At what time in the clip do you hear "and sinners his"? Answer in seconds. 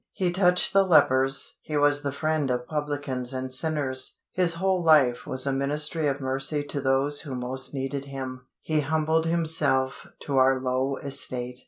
3.33-4.55